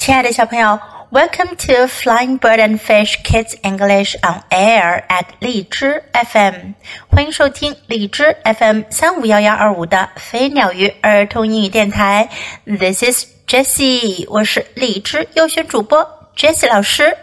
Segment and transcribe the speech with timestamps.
[0.00, 0.80] 亲爱的小朋友
[1.10, 6.72] ，Welcome to Flying Bird and Fish Kids English on Air at 荔枝 FM，
[7.10, 12.30] 欢迎收听荔枝 FM 三五幺幺二五的飞鸟鱼儿童英语电台。
[12.64, 17.18] This is Jessie，我是荔枝优选主播 Jessie 老师。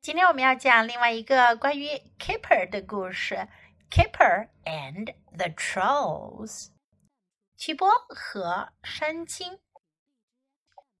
[0.00, 1.88] 今天我们要讲另外一个关于
[2.20, 3.48] Kipper 的故事
[3.90, 6.68] ，Kipper and the Trolls，
[7.58, 9.58] 奇波和山精。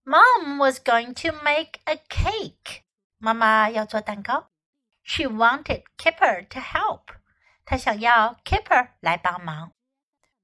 [0.05, 2.83] Mom was going to make a cake.
[3.19, 4.51] 妈妈要做蛋糕。
[5.03, 7.15] She wanted Kipper to help.
[7.65, 9.73] 她想要 Kipper 来帮忙。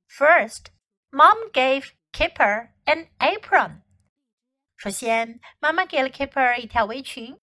[0.08, 0.68] First,
[1.12, 3.82] Mom gave Kipper an apron.
[4.76, 7.40] 首先，妈妈给了 Kipper 一条围裙。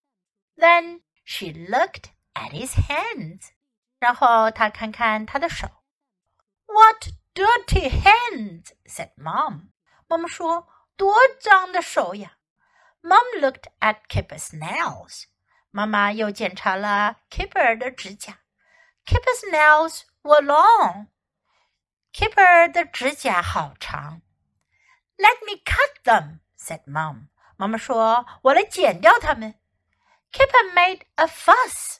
[0.55, 3.49] Then she looked at his hands.
[3.99, 5.67] 然后她看看他的手。
[6.65, 8.71] What dirty hands!
[8.85, 9.71] said Mom.
[10.07, 10.69] 妈妈说。
[10.99, 12.37] 多脏的手呀！
[13.01, 15.25] Mom looked at Kipper's nails.
[15.71, 18.39] 妈妈又检查了 Kipper 的指甲。
[19.05, 21.07] Kipper's nails were long.
[22.13, 24.21] Kipper 的指甲好长。
[25.17, 27.27] Let me cut them, said Mom.
[27.57, 29.55] 妈妈说：“我来剪掉它们。”
[30.31, 31.97] Kipper made a fuss.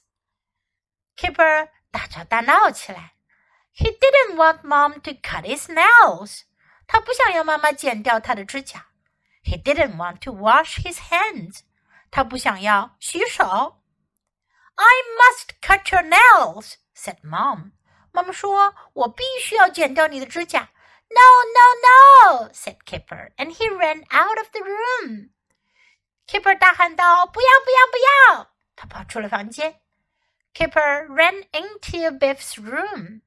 [1.16, 3.16] Kipper 大吵大闹起来。
[3.74, 6.42] He didn't want Mom to cut his nails.
[6.88, 8.88] 他不想要妈妈剪掉他的指甲。
[9.44, 11.62] he didn't want to wash his hands.
[12.12, 13.82] 他不想要洗手。
[14.76, 17.72] I must cut your nails, said Mom.
[18.12, 20.70] 妈妈说：“我必须要剪掉你的指甲。”
[21.08, 21.22] No,
[21.54, 25.30] no, no, said Kipper, and he ran out of the room.
[26.28, 27.98] Kipper 大喊道：“不要，不要，不
[28.42, 29.82] 要！”他跑出了房间。
[30.54, 33.22] Kipper ran into Biff's room.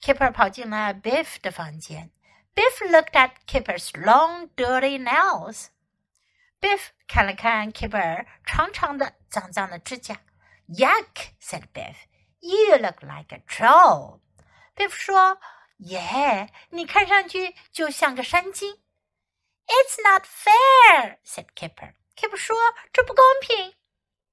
[0.00, 2.10] Kipper 跑进了 Biff 的房间。
[2.54, 5.68] Biff looked at Kipper's long, dirty nails.
[6.60, 10.20] Biff 看了看 Kipper 长长的、脏脏的指甲。
[10.68, 11.32] Yuck!
[11.40, 11.96] said Biff.
[12.40, 14.20] You look like a troll.
[14.76, 15.38] Biff 说：“
[15.78, 18.78] 耶，你看上去就像个山精。”
[19.66, 21.94] It's not fair, said Kipper.
[22.16, 23.74] Kipper 说：“这不公平。”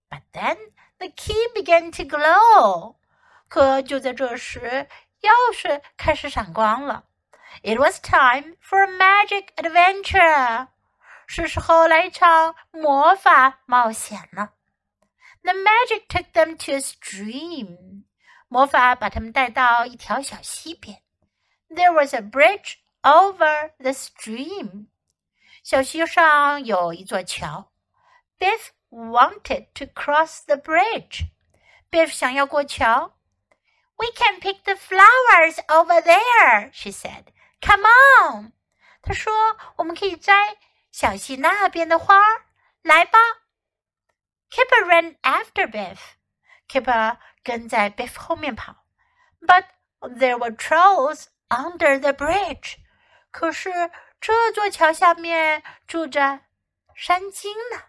[0.09, 0.57] But then
[0.99, 2.97] the key began to glow.
[3.47, 4.87] 可就在这时，
[5.21, 7.05] 钥匙开始闪光了。
[7.63, 10.67] it was time for a magic adventure.
[11.25, 14.53] 是时候来一场魔法冒险了。
[15.43, 18.03] The magic took them to a stream.
[18.47, 21.01] 魔法把他们带到一条小溪边。
[21.69, 24.87] There was a bridge over the stream.
[25.63, 27.71] 小溪上有一座桥。
[28.39, 31.25] Biff wanted to cross the bridge.
[31.91, 33.17] Biff 想要过桥。
[33.97, 37.25] We can pick the flowers over there, she said.
[37.61, 38.53] Come on，
[39.01, 40.57] 他说我们可以摘
[40.91, 42.45] 小溪那边的花儿，
[42.81, 43.17] 来吧。
[44.49, 45.97] Kipper ran after Biff.
[46.69, 48.85] Kipper 跟在 Biff 后面跑。
[49.41, 49.65] But
[49.99, 52.77] there were trolls under the bridge.
[53.31, 56.41] 可是这座桥下面住着
[56.95, 57.83] 山精呢。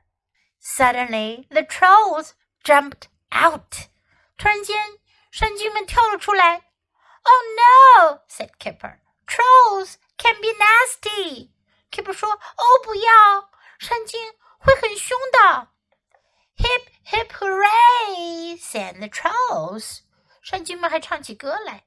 [0.61, 3.89] Suddenly the trolls jumped out.
[4.37, 4.99] 突然间，
[5.31, 6.63] 山精们跳了出来。
[7.23, 8.21] Oh no!
[8.29, 8.99] said Kipper.
[9.27, 11.51] Trolls can be nasty.
[11.91, 15.69] Kip 说：“哦，不要，山精会很凶的。”
[16.59, 18.59] Hip hip hooray!
[18.59, 20.01] sang the trolls.
[20.43, 21.85] 山精们还唱起歌来。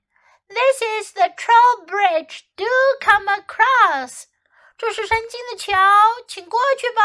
[0.47, 2.41] This is the troll bridge.
[2.55, 2.65] Do
[2.99, 4.25] come across.
[4.77, 5.77] 这是山精的桥，
[6.27, 7.01] 请过去吧。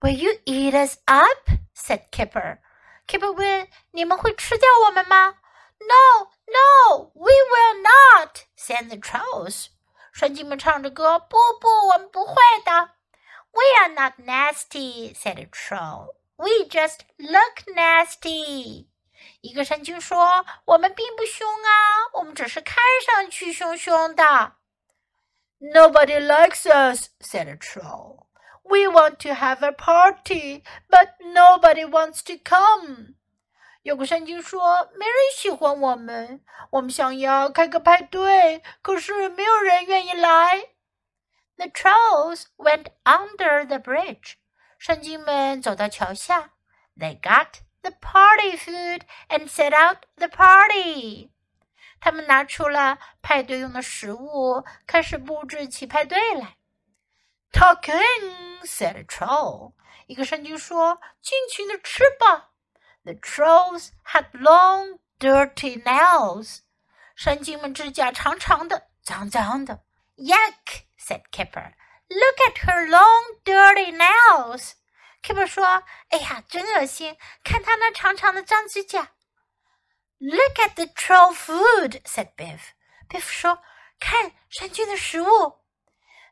[0.00, 1.50] Will you eat us up?
[1.74, 2.58] said Kipper.
[3.06, 5.36] Kipper 问：“你们会吃掉我们吗？”
[5.80, 6.33] No, no, we will not,"
[8.65, 9.67] Sang the trolls.
[10.11, 12.33] 帅鸡们唱着歌：“不不，我们不会
[12.65, 12.89] 的。”
[13.53, 16.15] We are not nasty," said a troll.
[16.37, 18.87] "We just look nasty."
[19.41, 21.69] 一个山精说：“我们并不凶啊，
[22.13, 24.53] 我们只是看上去凶凶的。”
[25.61, 28.25] Nobody likes us," said a troll.
[28.63, 33.13] "We want to have a party, but nobody wants to come."
[33.85, 40.69] 有个山精说：“没人喜欢我们，我们想要开个派对，可是没有人愿意来。”
[41.57, 44.37] The trolls went under the bridge.
[44.79, 46.53] 山精们走到桥下。
[46.97, 51.29] They got the party food and set out the party.
[51.99, 56.57] 他们拿出了派对用的食物，开始布置起派对来。
[57.51, 59.73] Talking said a troll.
[60.07, 62.49] 一个山精说：“尽情的吃吧。”
[63.05, 66.59] The trolls had long, dirty nails.
[67.15, 69.83] 山精们指甲长长的，脏脏的。
[70.17, 70.85] Yuck!
[70.97, 71.73] said Kipper.
[72.09, 74.73] Look at her long, dirty nails.
[75.21, 77.17] Kipper 说：“哎呀，真恶心！
[77.43, 79.11] 看她那长长的脏指甲。”
[80.19, 82.73] Look at the troll food, said Biff.
[83.09, 83.61] Biff 说
[83.99, 85.25] ：“看山精的食物。”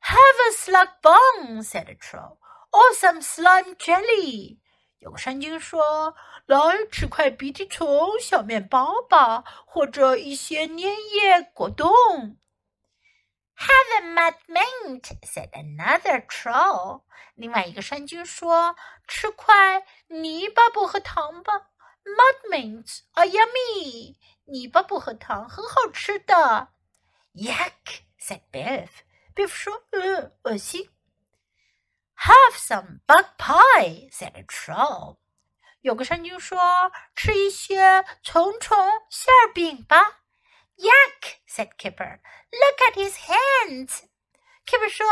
[0.01, 2.37] Have a slug bone, said a troll,
[2.71, 4.59] or some slime jelly.
[4.99, 12.37] 有个山精说：“来吃块鼻涕虫小面包吧，或者一些粘液果冻。”
[13.55, 17.03] Have a mud mint," said another troll.
[17.35, 18.75] 另外一个山菌说
[19.07, 21.69] ：“吃块泥巴薄荷糖吧。”
[22.03, 24.17] Mud mints are yummy.
[24.45, 26.73] 泥巴薄荷糖很好吃的。
[27.33, 28.89] Yuck, said Biff.
[29.33, 30.89] Biff 说：“呃，恶心。”
[32.17, 35.17] Have some bug pie," said a troll.
[35.83, 36.57] 有个山菌说
[37.13, 38.77] ：“吃一些虫虫
[39.09, 40.21] 馅饼吧。”
[40.79, 42.19] Yuck, said Kipper.
[42.51, 44.03] Look at his hands.
[44.65, 45.05] Kipper 说：“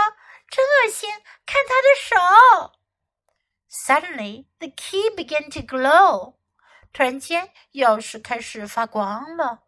[0.49, 1.09] 真恶心，
[1.45, 2.73] 看他的手。”
[3.69, 6.35] Suddenly, the key began to glow.
[6.93, 9.63] 突然间，钥匙开始发光了。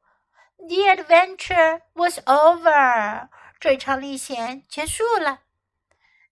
[0.57, 3.27] The adventure was over.
[3.59, 5.41] 这场历险结束了。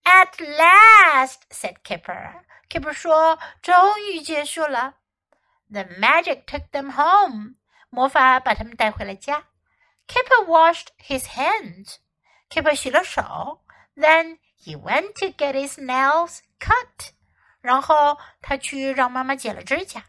[0.04, 2.44] at last, said Kipper.
[2.71, 4.95] Kipper 说：“终于结束了。”
[5.71, 7.57] The magic took them home.
[7.91, 9.45] 魔法把他们带回了家。
[10.07, 11.97] Kipper washed his hands.
[12.51, 13.65] Kipper 洗了手。
[13.97, 17.13] Then he went to get his nails cut.
[17.61, 20.05] 然后他去让妈妈剪了指甲。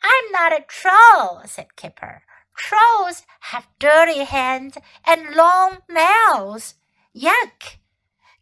[0.00, 2.22] I'm not a troll, said Kipper.
[2.56, 6.74] Trolls have dirty hands and long nails.
[7.14, 7.78] Yuck!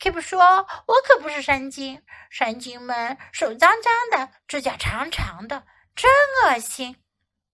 [0.03, 5.65] Keep 说：“我可不是山精，山精们手脏脏的，指甲长长的，
[5.95, 6.11] 真
[6.43, 7.01] 恶心。”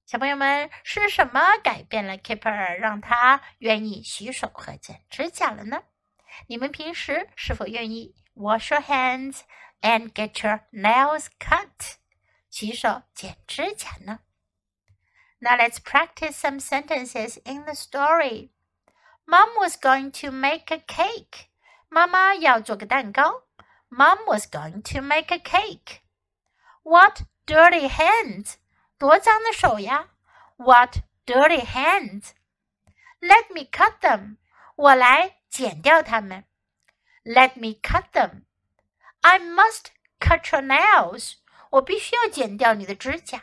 [0.08, 5.84] 小朋友们，是什么改变了 Kipper，让他愿意洗手和剪指甲了呢？
[6.48, 9.42] 你们平时是否愿意 wash your hands
[9.82, 11.98] and get your nails cut，
[12.50, 14.22] 洗手剪指甲呢
[15.38, 18.50] ？Now let's practice some sentences in the story.
[19.28, 21.49] Mom was going to make a cake.
[21.89, 23.45] 妈妈要做个蛋糕。
[23.89, 26.01] Mom was going to make a cake.
[26.83, 28.55] What dirty hands!
[28.99, 30.09] 多脏的手呀！
[30.57, 32.31] What dirty hands!
[33.21, 34.39] Let me cut them.
[34.77, 36.45] 我来剪掉它们。
[37.25, 38.43] Let me cut them.
[39.21, 39.87] I must
[40.19, 41.35] cut your nails.
[41.71, 43.43] 我必须要剪掉你的指甲。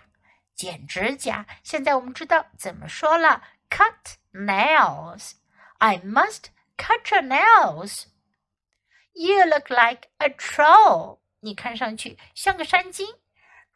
[0.53, 3.43] 剪指甲，现在我们知道怎么说了。
[3.69, 5.31] Cut nails.
[5.79, 8.03] I must cut your nails.
[9.15, 11.19] You look like a troll.
[11.41, 13.07] 你看上去像个山精。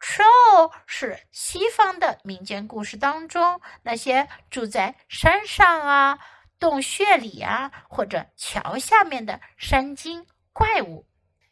[0.00, 6.18] Troll 是西方的民间故事当中那些住在山上啊、
[6.58, 11.06] 洞穴里啊或者桥下面的山精怪物。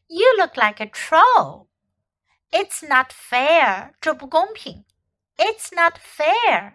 [0.06, 1.68] You look like a troll.
[2.50, 3.94] It's not fair.
[4.00, 4.84] 这不公平。
[5.36, 6.74] It's not fair.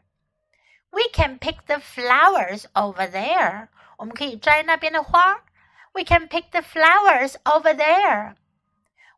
[0.92, 3.70] We can pick the flowers over there.
[3.98, 5.44] 我们可以摘那边的花。
[5.94, 8.36] we can pick the flowers over there.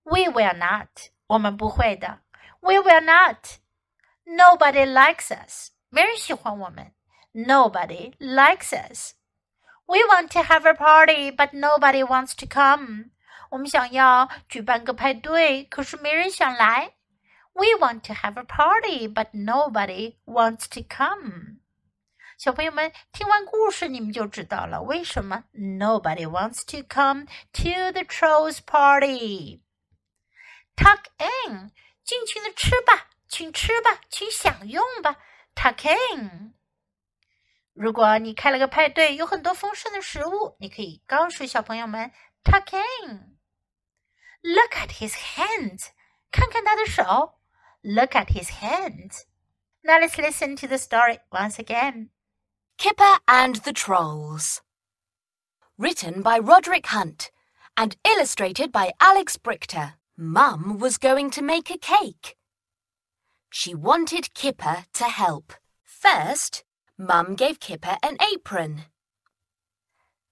[0.03, 1.09] We will not.
[1.27, 2.19] 我们不会的。
[2.61, 3.59] We will not.
[4.25, 5.71] Nobody likes us.
[5.89, 6.93] 没人喜欢我们。
[7.33, 9.13] Nobody likes us.
[9.85, 13.11] We want to have a party, but nobody wants to come.
[13.49, 16.93] 我们想要举办个派对，可是没人想来。
[17.53, 21.54] We want to have a party, but nobody wants to come.
[22.37, 29.61] 小朋友们听完故事，你们就知道了为什么 nobody wants to come to the trolls party.
[30.75, 31.71] Tuck in，
[32.03, 35.17] 尽情的吃吧，请吃吧，请享用吧。
[35.53, 36.55] Tuck in。
[37.73, 42.11] 如果你开了个派对，有很多丰盛的食物，你可以告诉小朋友们
[42.43, 45.89] tuck in。Look at his hands，
[46.31, 47.39] 看看他的手。
[47.81, 52.09] Look at his hands。Now let's listen to the story once again.
[52.78, 54.60] Kipper and the Trolls.
[55.78, 57.30] Written by Roderick Hunt
[57.74, 59.94] and illustrated by Alex Brychta.
[60.18, 62.36] Mum was going to make a cake.
[63.50, 65.54] She wanted Kipper to help.
[65.84, 66.64] First,
[66.98, 68.82] Mum gave Kipper an apron.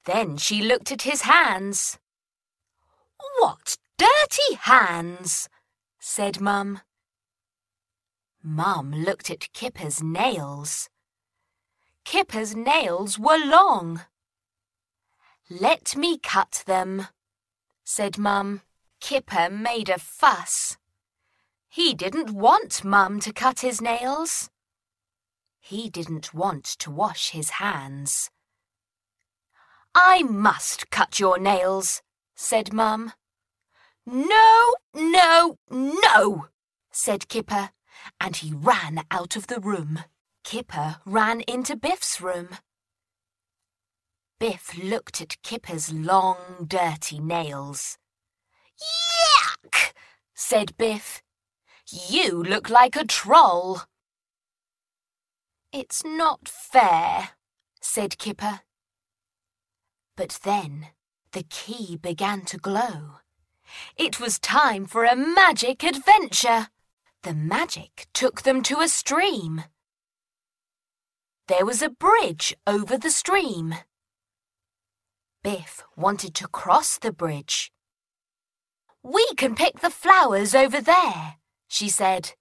[0.05, 1.99] Then she looked at his hands.
[3.39, 5.49] What dirty hands,
[5.99, 6.81] said Mum.
[8.43, 10.91] Mum looked at Kipper's nails.
[12.05, 14.03] Kipper's nails were long.
[15.51, 17.09] Let me cut them,
[17.85, 18.63] said Mum.
[19.01, 20.79] Kipper made a fuss.
[21.69, 24.51] He didn't want Mum to cut his nails.
[25.61, 28.31] He didn't want to wash his hands.
[29.95, 32.03] I must cut your nails,
[32.35, 33.13] said Mum.
[34.07, 36.49] No, no, no,
[36.91, 37.71] said Kipper,
[38.21, 40.05] and he ran out of the room.
[40.45, 42.51] Kipper ran into Biff's room.
[44.39, 47.99] Biff looked at Kipper's long, dirty nails.
[48.79, 49.93] Yuck!
[50.35, 51.23] said Biff.
[51.87, 53.81] You look like a troll.
[55.73, 57.31] It's not fair,
[57.81, 58.61] said Kipper.
[60.17, 60.89] But then
[61.33, 63.17] the key began to glow.
[63.97, 66.69] It was time for a magic adventure.
[67.23, 69.65] The magic took them to a stream.
[71.47, 73.75] There was a bridge over the stream.
[75.43, 77.71] Biff wanted to cross the bridge.
[79.03, 81.37] We can pick the flowers over there,
[81.69, 82.33] she said.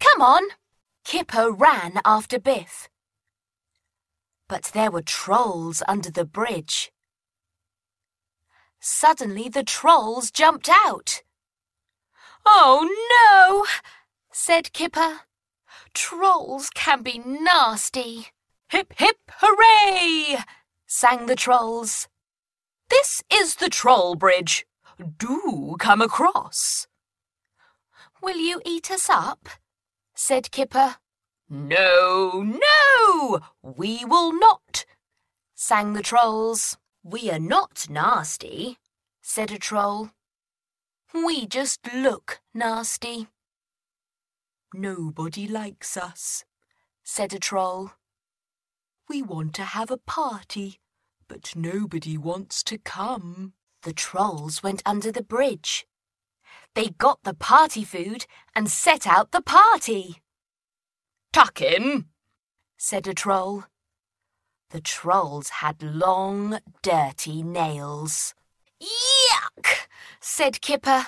[0.00, 0.42] Come on.
[1.04, 2.88] Kipper ran after Biff.
[4.48, 6.90] But there were trolls under the bridge.
[8.80, 11.22] Suddenly the trolls jumped out.
[12.44, 13.64] Oh no,
[14.32, 15.20] said Kipper.
[15.94, 18.28] Trolls can be nasty.
[18.70, 20.38] Hip hip hooray,
[20.86, 22.08] sang the trolls.
[22.90, 24.66] This is the troll bridge.
[25.18, 26.86] Do come across.
[28.22, 29.48] Will you eat us up?
[30.14, 30.96] said Kipper.
[31.48, 34.84] No, no, we will not,
[35.54, 36.76] sang the trolls.
[37.02, 38.78] We are not nasty,
[39.20, 40.10] said a troll.
[41.12, 43.28] We just look nasty.
[44.76, 46.44] Nobody likes us,
[47.04, 47.92] said a troll.
[49.08, 50.80] We want to have a party,
[51.28, 53.52] but nobody wants to come.
[53.82, 55.86] The trolls went under the bridge.
[56.74, 60.20] They got the party food and set out the party.
[61.32, 62.06] Tuck in,
[62.76, 63.66] said a troll.
[64.70, 68.34] The trolls had long, dirty nails.
[68.82, 69.86] Yuck,
[70.20, 71.06] said Kipper.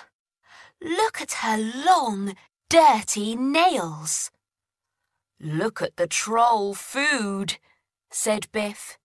[0.81, 2.37] Look at her long,
[2.69, 4.31] dirty nails.
[5.41, 7.59] Look at the troll food,
[8.11, 8.99] said Biff.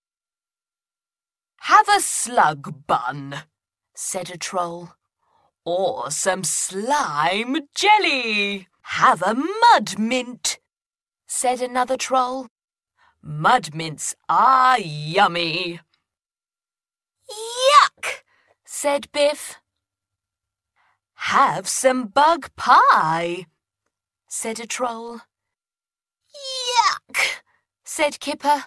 [1.62, 3.44] Have a slug bun,
[3.94, 4.92] said a troll.
[5.64, 8.68] Or some slime jelly.
[8.82, 10.60] Have a mud mint,
[11.28, 12.48] said another troll.
[13.22, 15.80] Mud mints are yummy.
[17.30, 18.24] Yuck,
[18.66, 19.58] said Biff.
[21.14, 23.46] Have some bug pie,
[24.34, 25.20] said a troll.
[26.74, 27.18] Yuck,
[27.84, 28.64] said Kipper.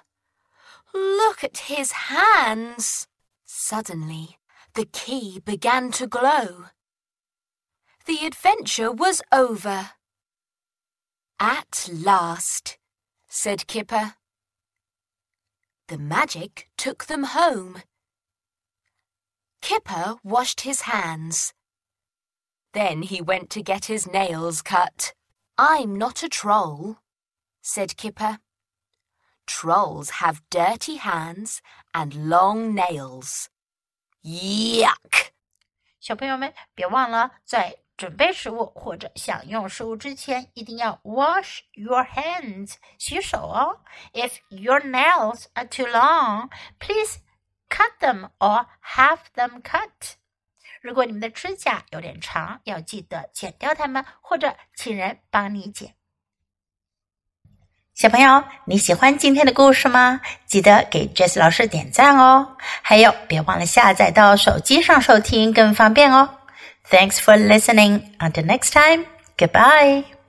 [0.93, 3.09] Look at his hands.
[3.47, 4.37] Suddenly,
[4.75, 6.67] the key began to glow.
[8.05, 9.93] The adventure was over.
[11.41, 12.77] At last,
[13.27, 14.17] said Kipper.
[15.89, 17.81] The magic took them home.
[19.63, 21.55] Kipper washed his hands.
[22.75, 25.15] Then he went to get his nails cut.
[25.56, 26.98] I'm not a troll,
[27.62, 28.40] said Kipper.
[29.46, 31.62] Trolls have dirty hands
[31.94, 33.48] and long nails.
[34.24, 35.32] Yuck!
[36.00, 43.82] 小朋友们，别忘了在准备食物或者享用食物之前，一定要 wash your hands 洗手哦。
[44.14, 46.50] If your nails are too long,
[46.80, 47.20] please
[47.70, 50.16] cut them or have them cut.
[50.85, 55.95] 如果你们的指甲有点长，要记得剪掉它们，或者请人帮你剪。
[57.95, 60.21] 小朋友，你喜欢今天的故事吗？
[60.45, 62.59] 记得给 Jess 老师点赞哦！
[62.83, 66.29] 还有，别忘了下载到手机上收听，更方便哦。
[66.91, 68.03] Thanks for listening.
[68.19, 69.07] Until next time,
[69.39, 70.14] goodbye.